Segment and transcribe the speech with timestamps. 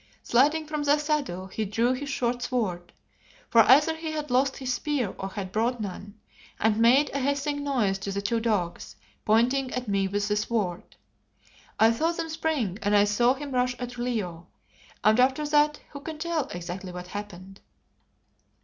[0.23, 2.91] Sliding from the saddle, he drew his short sword
[3.51, 6.15] for either he had lost his spear or had brought none
[6.59, 8.95] and made a hissing noise to the two dogs,
[9.25, 10.95] pointing at me with the sword.
[11.79, 14.47] I saw them spring and I saw him rush at Leo,
[15.03, 17.61] and after that who can tell exactly what happened?